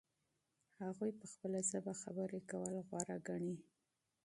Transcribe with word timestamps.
هغوی 0.83 1.11
په 1.19 1.25
خپله 1.31 1.59
ژبه 1.69 1.93
خبرې 2.01 2.41
کول 2.49 2.75
غوره 2.87 3.17
ګڼي. 3.27 3.55